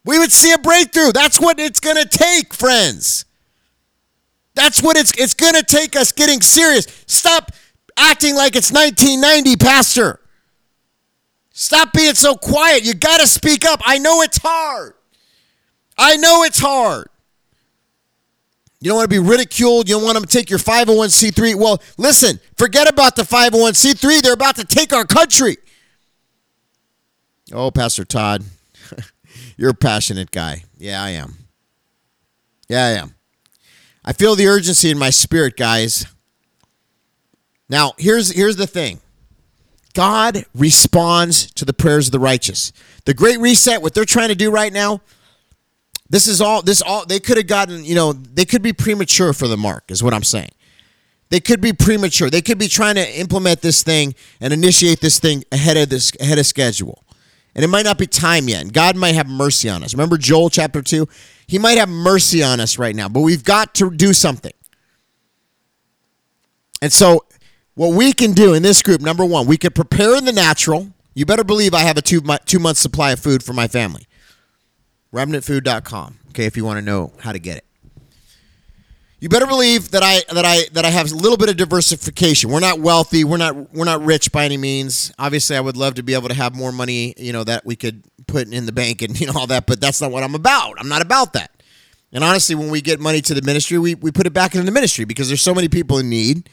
[0.06, 1.12] we would see a breakthrough.
[1.12, 3.24] That's what it's going to take, friends.
[4.54, 6.86] That's what it's it's going to take us getting serious.
[7.06, 7.50] Stop
[7.96, 10.20] acting like it's 1990, pastor.
[11.50, 12.84] Stop being so quiet.
[12.84, 13.80] You got to speak up.
[13.84, 14.94] I know it's hard.
[15.98, 17.08] I know it's hard.
[18.80, 19.88] You don't want to be ridiculed.
[19.88, 21.54] You don't want them to take your 501c3.
[21.56, 24.20] Well, listen, forget about the 501c3.
[24.20, 25.56] They're about to take our country.
[27.52, 28.44] Oh, Pastor Todd.
[29.56, 30.64] You're a passionate guy.
[30.78, 31.36] Yeah, I am.
[32.68, 33.14] Yeah, I am.
[34.04, 36.06] I feel the urgency in my spirit, guys.
[37.68, 39.00] Now, here's here's the thing.
[39.94, 42.72] God responds to the prayers of the righteous.
[43.06, 45.00] The Great Reset, what they're trying to do right now,
[46.10, 49.32] this is all, this all, they could have gotten, you know, they could be premature
[49.32, 50.50] for the mark, is what I'm saying.
[51.30, 52.28] They could be premature.
[52.28, 56.12] They could be trying to implement this thing and initiate this thing ahead of this
[56.20, 57.05] ahead of schedule.
[57.56, 58.60] And it might not be time yet.
[58.60, 59.94] And God might have mercy on us.
[59.94, 61.08] Remember Joel chapter 2?
[61.46, 64.52] He might have mercy on us right now, but we've got to do something.
[66.82, 67.24] And so
[67.74, 70.92] what we can do in this group, number one, we could prepare in the natural.
[71.14, 74.06] You better believe I have a two, two month supply of food for my family.
[75.12, 76.18] Remnantfood.com.
[76.28, 77.65] Okay, if you want to know how to get it
[79.18, 82.50] you better believe that I that I that I have a little bit of diversification.
[82.50, 83.24] We're not wealthy.
[83.24, 85.12] We're not we're not rich by any means.
[85.18, 87.76] Obviously, I would love to be able to have more money, you know, that we
[87.76, 89.66] could put in the bank and you know all that.
[89.66, 90.74] But that's not what I'm about.
[90.78, 91.50] I'm not about that.
[92.12, 94.64] And honestly, when we get money to the ministry, we, we put it back into
[94.64, 96.48] the ministry because there's so many people in need,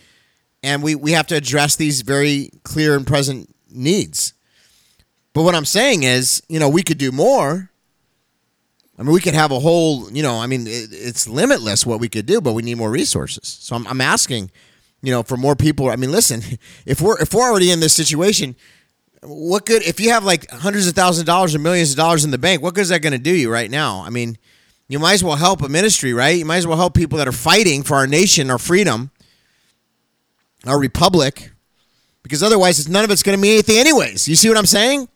[0.64, 4.34] and we we have to address these very clear and present needs.
[5.34, 7.72] But what I'm saying is, you know, we could do more
[8.98, 12.00] I mean, we could have a whole, you know, I mean, it, it's limitless what
[12.00, 13.48] we could do, but we need more resources.
[13.48, 14.52] So I'm, I'm asking,
[15.02, 15.90] you know, for more people.
[15.90, 16.42] I mean, listen,
[16.86, 18.56] if we're if we're already in this situation,
[19.22, 22.24] what good if you have like hundreds of thousands of dollars or millions of dollars
[22.24, 22.62] in the bank?
[22.62, 24.04] What good is that going to do you right now?
[24.04, 24.38] I mean,
[24.88, 26.38] you might as well help a ministry, right?
[26.38, 29.10] You might as well help people that are fighting for our nation, our freedom,
[30.68, 31.52] our republic,
[32.22, 34.28] because otherwise, it's none of it's going to mean anything, anyways.
[34.28, 35.10] You see what I'm saying?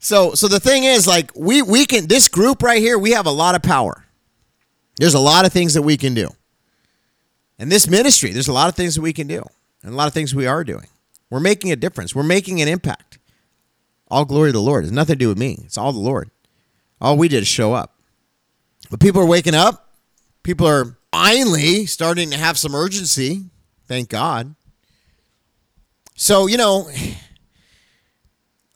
[0.00, 3.26] So so the thing is like we we can this group right here, we have
[3.26, 4.04] a lot of power.
[4.96, 6.30] There's a lot of things that we can do.
[7.58, 9.44] And this ministry, there's a lot of things that we can do.
[9.82, 10.86] And a lot of things we are doing.
[11.28, 12.14] We're making a difference.
[12.14, 13.18] We're making an impact.
[14.10, 14.84] All glory to the Lord.
[14.84, 15.58] It's nothing to do with me.
[15.64, 16.30] It's all the Lord.
[17.00, 17.94] All we did is show up.
[18.90, 19.94] But people are waking up.
[20.42, 23.44] People are finally starting to have some urgency.
[23.86, 24.54] Thank God.
[26.16, 26.90] So, you know,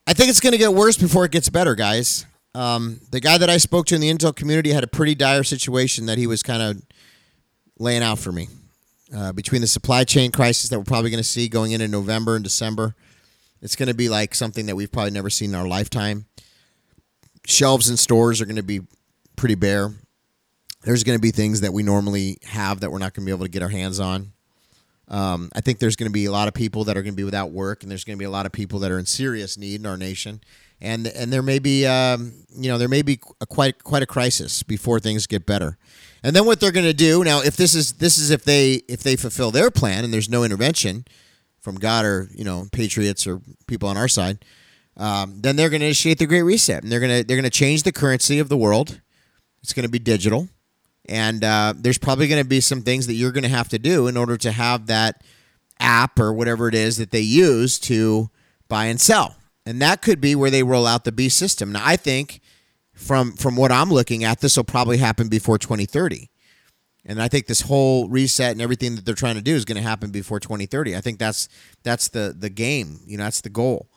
[0.07, 2.27] I think it's going to get worse before it gets better, guys.
[2.55, 5.43] Um, the guy that I spoke to in the Intel community had a pretty dire
[5.43, 6.83] situation that he was kind of
[7.79, 8.49] laying out for me.
[9.15, 12.35] Uh, between the supply chain crisis that we're probably going to see going into November
[12.35, 12.95] and December,
[13.63, 16.27] it's going to be like something that we've probably never seen in our lifetime.
[17.47, 18.81] Shelves in stores are going to be
[19.37, 19.91] pretty bare.
[20.83, 23.35] There's going to be things that we normally have that we're not going to be
[23.35, 24.34] able to get our hands on.
[25.09, 27.17] Um, I think there's going to be a lot of people that are going to
[27.17, 29.07] be without work, and there's going to be a lot of people that are in
[29.07, 30.41] serious need in our nation,
[30.81, 34.07] and and there may be um, you know there may be a quite quite a
[34.07, 35.77] crisis before things get better,
[36.23, 38.83] and then what they're going to do now if this is this is if they
[38.89, 41.05] if they fulfill their plan and there's no intervention
[41.61, 44.45] from God or you know patriots or people on our side,
[44.97, 47.45] um, then they're going to initiate the Great Reset, and they're going to they're going
[47.45, 49.01] to change the currency of the world.
[49.63, 50.49] It's going to be digital.
[51.07, 53.79] And uh, there's probably going to be some things that you're going to have to
[53.79, 55.23] do in order to have that
[55.79, 58.31] app or whatever it is that they use to
[58.69, 59.37] buy and sell.
[59.67, 61.73] And that could be where they roll out the B system.
[61.73, 62.41] Now, I think
[62.95, 66.31] from from what I'm looking at, this will probably happen before 2030.
[67.07, 69.77] And I think this whole reset and everything that they're trying to do is going
[69.77, 70.97] to happen before 2030.
[70.97, 71.49] I think that's
[71.83, 73.01] that's the the game.
[73.07, 73.89] You know, that's the goal.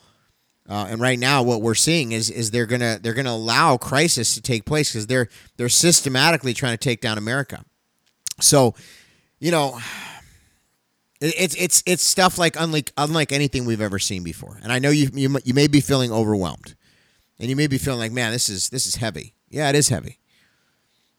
[0.69, 4.35] Uh, and right now, what we're seeing is is they're gonna they're gonna allow crisis
[4.35, 7.63] to take place because they're they're systematically trying to take down America.
[8.41, 8.75] So,
[9.39, 9.79] you know,
[11.21, 14.59] it's it's it's stuff like unlike unlike anything we've ever seen before.
[14.61, 16.75] And I know you you you may be feeling overwhelmed,
[17.39, 19.33] and you may be feeling like, man, this is this is heavy.
[19.49, 20.19] Yeah, it is heavy.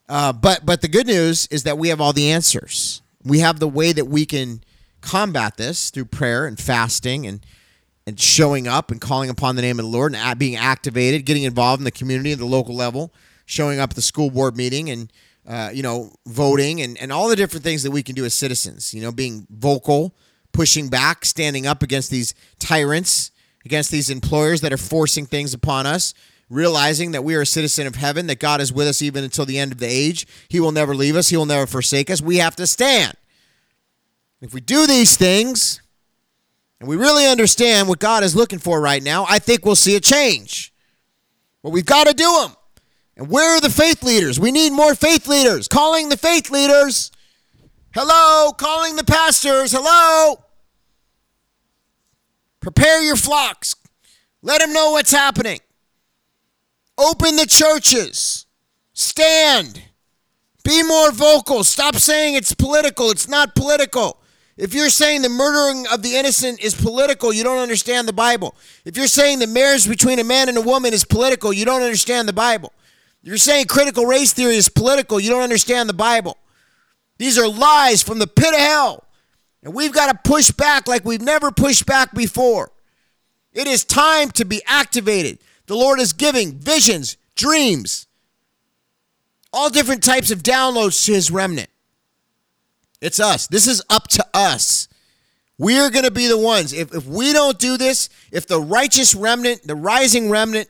[0.07, 3.01] Uh, but but the good news is that we have all the answers.
[3.23, 4.63] We have the way that we can
[5.01, 7.45] combat this through prayer and fasting and
[8.09, 11.43] and showing up and calling upon the name of the Lord and being activated, getting
[11.43, 13.13] involved in the community at the local level,
[13.45, 15.13] showing up at the school board meeting and
[15.47, 18.33] uh, you know voting and, and all the different things that we can do as
[18.33, 18.93] citizens.
[18.95, 20.15] You know, being vocal,
[20.51, 23.29] pushing back, standing up against these tyrants,
[23.63, 26.13] against these employers that are forcing things upon us.
[26.49, 29.45] Realizing that we are a citizen of heaven, that God is with us even until
[29.45, 30.25] the end of the age.
[30.49, 32.23] He will never leave us, He will never forsake us.
[32.23, 33.13] We have to stand.
[34.41, 35.79] If we do these things,
[36.79, 39.95] and we really understand what God is looking for right now, I think we'll see
[39.95, 40.73] a change.
[41.61, 42.55] But we've got to do them.
[43.17, 44.39] And where are the faith leaders?
[44.39, 45.67] We need more faith leaders.
[45.67, 47.11] Calling the faith leaders.
[47.93, 49.73] Hello, calling the pastors.
[49.73, 50.41] Hello.
[52.61, 53.75] Prepare your flocks.
[54.41, 55.59] Let them know what's happening.
[56.97, 58.45] Open the churches.
[58.93, 59.81] Stand.
[60.63, 61.63] Be more vocal.
[61.63, 63.09] Stop saying it's political.
[63.09, 64.18] It's not political.
[64.59, 68.57] If you're saying the murdering of the innocent is political, you don't understand the Bible.
[68.83, 71.81] If you're saying the marriage between a man and a woman is political, you don't
[71.81, 72.73] understand the Bible.
[73.23, 76.37] If you're saying critical race theory is political, you don't understand the Bible.
[77.17, 79.05] These are lies from the pit of hell.
[79.63, 82.73] And we've got to push back like we've never pushed back before.
[83.53, 85.39] It is time to be activated.
[85.67, 88.07] The Lord is giving visions, dreams,
[89.53, 91.69] all different types of downloads to his remnant.
[93.01, 93.47] It's us.
[93.47, 94.87] This is up to us.
[95.57, 96.73] We're going to be the ones.
[96.73, 100.69] If, if we don't do this, if the righteous remnant, the rising remnant,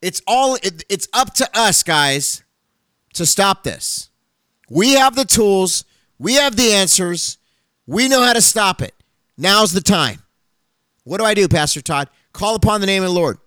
[0.00, 2.42] it's all it, it's up to us, guys,
[3.14, 4.08] to stop this.
[4.70, 5.84] We have the tools,
[6.18, 7.38] we have the answers,
[7.86, 8.94] we know how to stop it.
[9.36, 10.22] Now's the time.
[11.04, 12.08] What do I do, Pastor Todd?
[12.32, 13.38] Call upon the name of the Lord.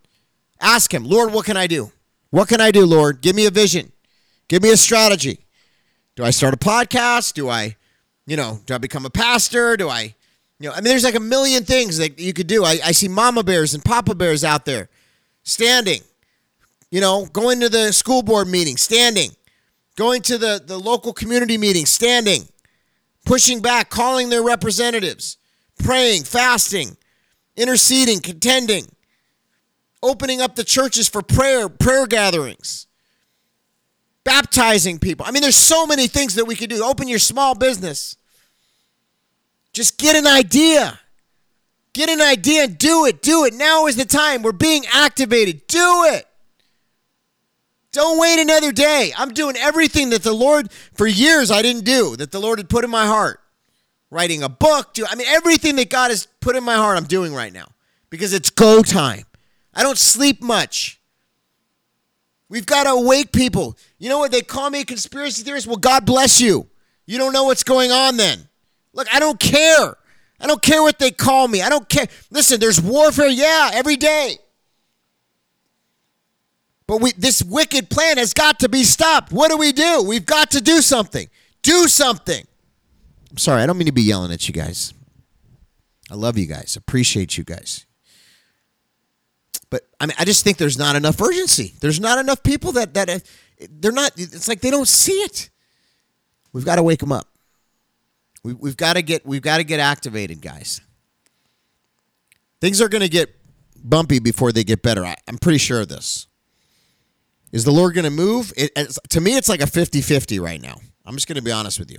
[0.59, 1.91] Ask him, Lord, what can I do?
[2.29, 3.21] What can I do, Lord?
[3.21, 3.91] Give me a vision.
[4.47, 5.39] Give me a strategy.
[6.15, 7.33] Do I start a podcast?
[7.33, 7.77] Do I,
[8.25, 9.77] you know, do I become a pastor?
[9.77, 10.15] Do I,
[10.59, 12.63] you know, I mean, there's like a million things that you could do.
[12.63, 14.89] I, I see mama bears and papa bears out there
[15.43, 16.01] standing,
[16.89, 19.31] you know, going to the school board meeting, standing,
[19.95, 22.47] going to the, the local community meeting, standing,
[23.25, 25.37] pushing back, calling their representatives,
[25.79, 26.97] praying, fasting,
[27.55, 28.85] interceding, contending,
[30.01, 32.87] opening up the churches for prayer, prayer gatherings,
[34.23, 35.25] baptizing people.
[35.25, 36.83] I mean, there's so many things that we could do.
[36.83, 38.17] Open your small business.
[39.73, 40.99] Just get an idea.
[41.93, 43.21] Get an idea and do it.
[43.21, 43.53] Do it.
[43.53, 44.41] Now is the time.
[44.41, 45.67] We're being activated.
[45.67, 46.27] Do it.
[47.91, 49.13] Don't wait another day.
[49.15, 52.67] I'm doing everything that the Lord, for years, I didn't do, that the Lord had
[52.67, 53.39] put in my heart.
[54.09, 57.05] Writing a book, do, I mean, everything that God has put in my heart, I'm
[57.05, 57.67] doing right now
[58.09, 59.25] because it's go time.
[59.73, 60.99] I don't sleep much.
[62.53, 63.75] We've got to awake people.
[63.97, 64.31] You know what?
[64.31, 65.65] They call me a conspiracy theorist.
[65.65, 66.67] Well, God bless you.
[67.07, 68.47] You don't know what's going on then.
[68.93, 69.97] Look, I don't care.
[70.39, 71.63] I don't care what they call me.
[71.63, 72.05] I don't care.
[72.29, 74.37] Listen, there's warfare, yeah, every day.
[76.85, 79.31] But we, this wicked plan has got to be stopped.
[79.31, 80.03] What do we do?
[80.03, 81.27] We've got to do something.
[81.63, 82.45] Do something.
[83.31, 84.93] I'm sorry, I don't mean to be yelling at you guys.
[86.11, 86.75] I love you guys.
[86.75, 87.87] Appreciate you guys.
[89.73, 91.73] But I mean, I just think there's not enough urgency.
[91.79, 93.17] There's not enough people that that uh,
[93.71, 94.11] they're not.
[94.17, 95.49] It's like they don't see it.
[96.51, 97.27] We've got to wake them up.
[98.43, 100.79] We, we've got to get we've got to get activated, guys.
[102.61, 103.35] Things are going to get
[103.83, 105.03] bumpy before they get better.
[105.03, 106.27] I, I'm pretty sure of this.
[107.51, 108.53] Is the Lord going to move?
[108.55, 110.75] It, to me, it's like a 50 50 right now.
[111.03, 111.97] I'm just going to be honest with you.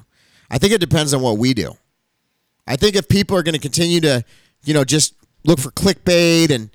[0.49, 1.73] I think it depends on what we do.
[2.69, 4.25] I think if people are going to continue to,
[4.63, 6.71] you know, just look for clickbait and,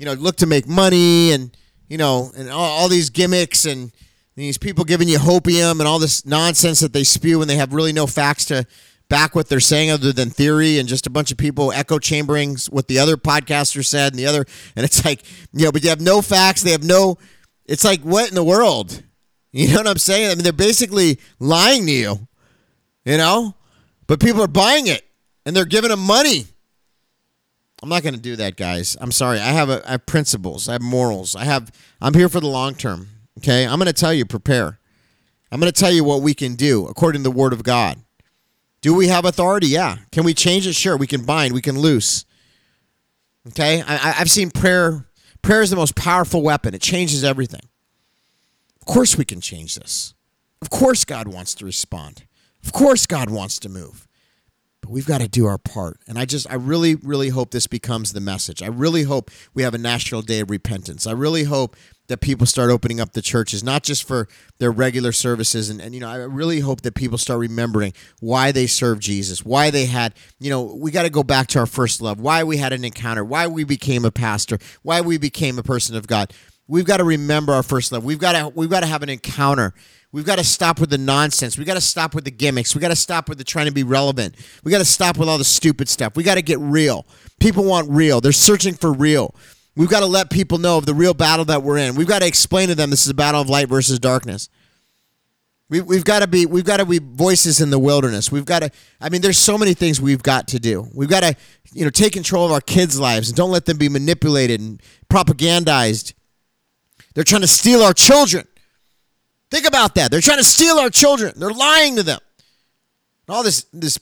[0.00, 1.56] you know, look to make money and,
[1.88, 3.92] you know, and all, all these gimmicks and
[4.34, 7.72] these people giving you hopium and all this nonsense that they spew when they have
[7.72, 8.66] really no facts to
[9.08, 12.56] back what they're saying other than theory and just a bunch of people echo chambering
[12.70, 14.44] what the other podcaster said and the other
[14.76, 17.18] and it's like you know but you have no facts they have no
[17.70, 19.02] it's like, what in the world?
[19.52, 20.30] You know what I'm saying?
[20.30, 22.28] I mean, they're basically lying to you,
[23.04, 23.56] you know?
[24.06, 25.02] But people are buying it
[25.44, 26.46] and they're giving them money.
[27.82, 28.96] I'm not going to do that, guys.
[29.00, 29.38] I'm sorry.
[29.38, 30.68] I have, a, I have principles.
[30.68, 31.34] I have morals.
[31.34, 31.72] I have.
[32.00, 33.08] I'm here for the long term.
[33.38, 33.66] Okay.
[33.66, 34.78] I'm going to tell you, prepare.
[35.50, 37.98] I'm going to tell you what we can do according to the Word of God.
[38.82, 39.68] Do we have authority?
[39.68, 39.98] Yeah.
[40.12, 40.74] Can we change it?
[40.74, 40.96] Sure.
[40.96, 41.54] We can bind.
[41.54, 42.24] We can loose.
[43.48, 43.82] Okay.
[43.86, 45.06] I, I've seen prayer
[45.42, 47.62] Prayer is the most powerful weapon, it changes everything.
[48.80, 50.14] Of course, we can change this.
[50.62, 52.24] Of course, God wants to respond.
[52.64, 54.06] Of course, God wants to move.
[54.90, 56.00] We've got to do our part.
[56.08, 58.62] And I just, I really, really hope this becomes the message.
[58.62, 61.06] I really hope we have a national day of repentance.
[61.06, 61.76] I really hope
[62.08, 64.26] that people start opening up the churches, not just for
[64.58, 65.70] their regular services.
[65.70, 69.44] And, and, you know, I really hope that people start remembering why they served Jesus,
[69.44, 72.42] why they had, you know, we got to go back to our first love, why
[72.42, 76.08] we had an encounter, why we became a pastor, why we became a person of
[76.08, 76.32] God.
[76.66, 78.04] We've got to remember our first love.
[78.04, 79.72] We've got to, we've got to have an encounter.
[80.12, 81.56] We've got to stop with the nonsense.
[81.56, 82.74] We got to stop with the gimmicks.
[82.74, 84.34] We got to stop with the trying to be relevant.
[84.64, 86.16] We got to stop with all the stupid stuff.
[86.16, 87.06] We got to get real.
[87.38, 88.20] People want real.
[88.20, 89.34] They're searching for real.
[89.76, 91.94] We've got to let people know of the real battle that we're in.
[91.94, 94.48] We've got to explain to them this is a battle of light versus darkness.
[95.68, 98.32] We, we've got to be we've got to be voices in the wilderness.
[98.32, 98.70] We've got to.
[99.00, 100.88] I mean, there's so many things we've got to do.
[100.92, 101.36] We've got to,
[101.72, 104.82] you know, take control of our kids' lives and don't let them be manipulated and
[105.08, 106.14] propagandized.
[107.14, 108.48] They're trying to steal our children.
[109.50, 110.10] Think about that.
[110.10, 111.32] They're trying to steal our children.
[111.36, 112.20] They're lying to them.
[113.28, 113.98] All this this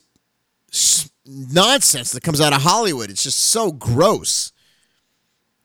[1.25, 3.09] nonsense that comes out of Hollywood.
[3.09, 4.51] It's just so gross.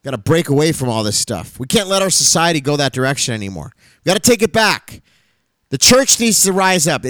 [0.03, 1.59] Got to break away from all this stuff.
[1.59, 3.73] We can't let our society go that direction anymore.
[4.05, 5.03] We got to take it back.
[5.71, 7.05] The church needs to rise up.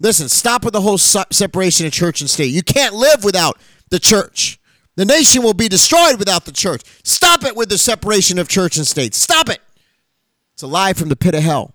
[0.00, 2.46] Listen, stop with the whole separation of church and state.
[2.46, 3.58] You can't live without
[3.90, 4.58] the church.
[4.96, 6.82] The nation will be destroyed without the church.
[7.04, 9.14] Stop it with the separation of church and state.
[9.14, 9.60] Stop it.
[10.54, 11.74] It's a lie from the pit of hell.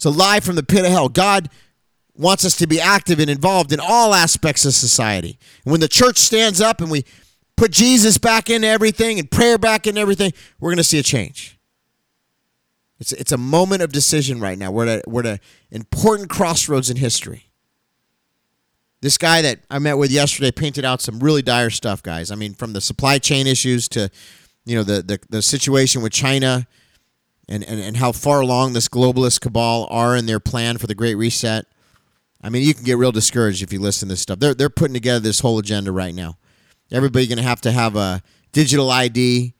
[0.00, 1.10] It's a lie from the pit of hell.
[1.10, 1.50] God
[2.14, 5.38] wants us to be active and involved in all aspects of society.
[5.62, 7.04] And when the church stands up and we
[7.54, 11.02] put Jesus back into everything and prayer back into everything, we're going to see a
[11.02, 11.58] change.
[12.98, 14.70] It's, it's a moment of decision right now.
[14.70, 15.40] We're at, a, we're at an
[15.70, 17.50] important crossroads in history.
[19.02, 22.30] This guy that I met with yesterday painted out some really dire stuff, guys.
[22.30, 24.08] I mean, from the supply chain issues to,
[24.64, 26.66] you know, the, the, the situation with China
[27.50, 30.94] and, and, and how far along this globalist cabal are in their plan for the
[30.94, 31.66] Great Reset.
[32.42, 34.38] I mean, you can get real discouraged if you listen to this stuff.
[34.38, 36.38] They're, they're putting together this whole agenda right now.
[36.92, 38.22] Everybody's going to have to have a
[38.52, 39.52] digital ID,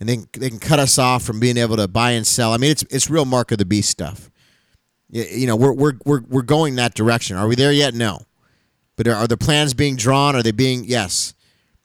[0.00, 2.52] and then they can cut us off from being able to buy and sell.
[2.52, 4.30] I mean, it's, it's real mark of the beast stuff.
[5.08, 7.36] You know, we're, we're, we're, we're going that direction.
[7.36, 7.94] Are we there yet?
[7.94, 8.20] No.
[8.96, 10.36] But are, are the plans being drawn?
[10.36, 11.34] Are they being, yes.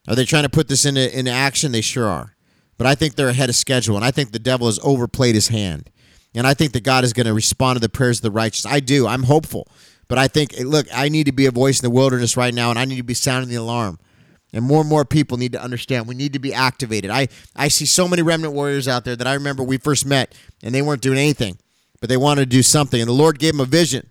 [0.08, 1.72] Are they trying to put this into, into action?
[1.72, 2.36] They sure are.
[2.78, 5.50] But I think they're ahead of schedule, and I think the devil has overplayed his
[5.50, 5.90] hand.
[6.36, 8.66] And I think that God is going to respond to the prayers of the righteous.
[8.66, 9.06] I do.
[9.08, 9.68] I'm hopeful.
[10.08, 12.70] But I think, look, I need to be a voice in the wilderness right now,
[12.70, 14.00] and I need to be sounding the alarm.
[14.52, 17.10] And more and more people need to understand we need to be activated.
[17.10, 20.36] I, I see so many remnant warriors out there that I remember we first met,
[20.62, 21.58] and they weren't doing anything,
[22.00, 23.02] but they wanted to do something.
[23.02, 24.10] And the Lord gave them a vision.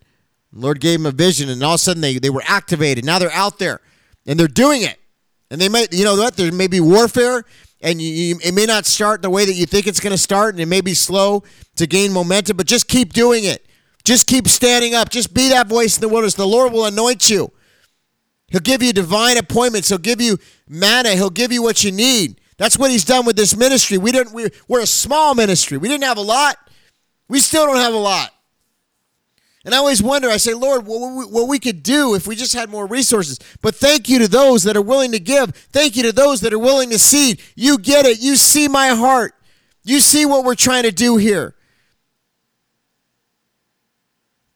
[0.52, 3.04] The Lord gave them a vision, and all of a sudden they, they were activated.
[3.04, 3.80] Now they're out there,
[4.26, 4.98] and they're doing it.
[5.50, 6.36] And they might, you know what?
[6.36, 7.44] There may be warfare,
[7.82, 10.18] and you, you, it may not start the way that you think it's going to
[10.18, 11.42] start, and it may be slow
[11.76, 13.66] to gain momentum, but just keep doing it.
[14.04, 15.10] Just keep standing up.
[15.10, 16.34] Just be that voice in the wilderness.
[16.34, 17.52] The Lord will anoint you.
[18.48, 19.88] He'll give you divine appointments.
[19.88, 21.10] He'll give you manna.
[21.10, 22.40] He'll give you what you need.
[22.58, 23.98] That's what he's done with this ministry.
[23.98, 24.32] We didn't.
[24.32, 25.78] We, we're a small ministry.
[25.78, 26.56] We didn't have a lot.
[27.28, 28.30] We still don't have a lot.
[29.64, 30.28] And I always wonder.
[30.28, 33.38] I say, Lord, what we, what we could do if we just had more resources.
[33.60, 35.50] But thank you to those that are willing to give.
[35.50, 37.40] Thank you to those that are willing to seed.
[37.54, 38.20] You get it.
[38.20, 39.34] You see my heart.
[39.84, 41.54] You see what we're trying to do here.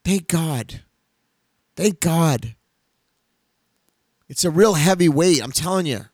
[0.05, 0.83] Thank God.
[1.77, 2.55] Thank God.
[4.29, 6.07] It's a real heavy weight, I'm telling you.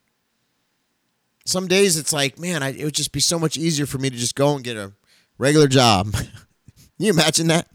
[1.45, 4.11] Some days it's like, man, I, it would just be so much easier for me
[4.11, 4.93] to just go and get a
[5.39, 6.15] regular job.
[6.99, 7.67] You imagine that?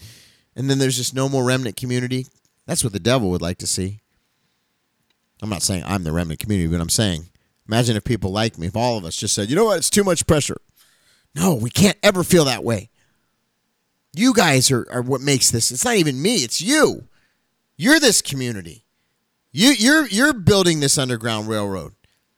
[0.57, 2.25] And then there's just no more remnant community.
[2.65, 3.99] That's what the devil would like to see.
[5.41, 7.29] I'm not saying I'm the remnant community, but I'm saying,
[7.67, 9.91] imagine if people like me, if all of us just said, you know what, it's
[9.91, 10.57] too much pressure.
[11.35, 12.89] No, we can't ever feel that way.
[14.15, 15.69] You guys are, are what makes this.
[15.69, 17.07] It's not even me, it's you.
[17.77, 18.83] You're this community.
[19.51, 21.93] You, you're, you're building this underground railroad.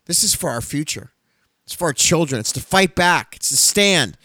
[0.08, 1.14] This is for our future.
[1.66, 2.42] It's for our children.
[2.42, 3.38] It's to fight back.
[3.38, 4.18] It's to stand.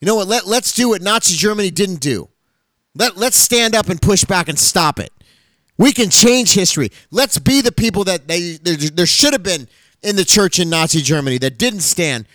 [0.00, 0.26] You know what?
[0.26, 2.29] Let, let's do what Nazi Germany didn't do.
[2.94, 5.12] Let, let's stand up and push back and stop it.
[5.78, 6.90] We can change history.
[7.10, 9.68] Let's be the people that they, there, there should have been
[10.02, 12.26] in the church in Nazi Germany that didn't stand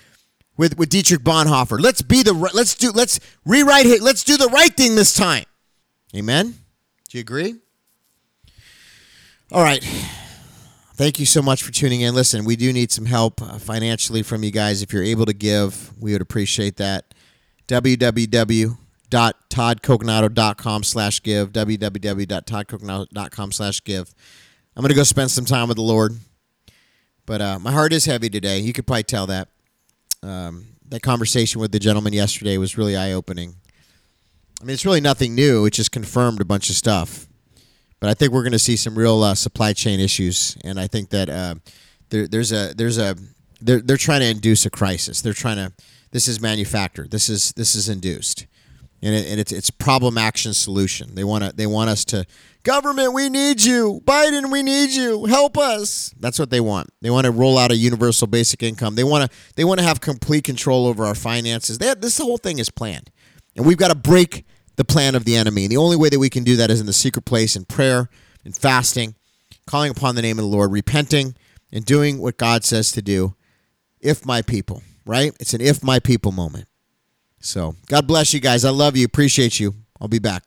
[0.58, 1.80] with, with Dietrich Bonhoeffer.
[1.80, 4.02] Let's be the let's do let's rewrite it.
[4.02, 5.46] Let's do the right thing this time.
[6.16, 6.56] Amen.
[7.10, 7.56] Do you agree?
[9.52, 9.84] All right.
[10.94, 12.16] Thank you so much for tuning in.
[12.16, 14.82] Listen, we do need some help uh, financially from you guys.
[14.82, 17.14] If you're able to give, we would appreciate that.
[19.56, 21.52] www.toddcoconato.com slash give.
[21.52, 24.14] www.toddcoconato.com slash give.
[24.76, 26.18] I'm going to go spend some time with the Lord.
[27.26, 28.60] But uh, my heart is heavy today.
[28.60, 29.48] You could probably tell that
[30.22, 33.56] um, that conversation with the gentleman yesterday was really eye opening.
[34.62, 35.66] I mean, it's really nothing new.
[35.66, 37.28] It just confirmed a bunch of stuff.
[38.00, 40.88] But I think we're going to see some real uh, supply chain issues, and I
[40.88, 41.56] think that uh,
[42.10, 43.16] there, there's a there's a
[43.62, 45.22] they're they're trying to induce a crisis.
[45.22, 45.74] They're trying to
[46.12, 47.12] this is manufactured.
[47.12, 48.46] This is this is induced,
[49.06, 51.16] and, it, and it's it's problem action solution.
[51.16, 52.26] They want to they want us to
[52.66, 54.02] Government, we need you.
[54.06, 55.26] Biden, we need you.
[55.26, 56.12] Help us.
[56.20, 56.90] That's what they want.
[57.00, 58.96] They want to roll out a universal basic income.
[58.96, 61.78] They want to they want to have complete control over our finances.
[61.78, 63.12] They have, this whole thing is planned.
[63.56, 64.46] And we've got to break
[64.78, 65.66] the plan of the enemy.
[65.66, 67.66] And the only way that we can do that is in the secret place in
[67.66, 68.10] prayer
[68.44, 69.14] and fasting,
[69.68, 71.36] calling upon the name of the Lord, repenting
[71.72, 73.36] and doing what God says to do.
[74.02, 75.34] If my people, right?
[75.40, 76.68] It's an if my people moment.
[77.46, 78.66] So, God bless you guys.
[78.66, 79.06] I love you.
[79.06, 79.76] Appreciate you.
[80.02, 80.44] I'll be back.